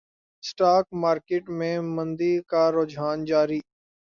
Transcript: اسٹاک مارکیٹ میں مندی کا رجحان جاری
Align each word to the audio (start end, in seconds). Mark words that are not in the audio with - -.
اسٹاک 0.43 0.85
مارکیٹ 1.01 1.43
میں 1.57 1.75
مندی 1.95 2.33
کا 2.51 2.63
رجحان 2.71 3.17
جاری 3.25 3.59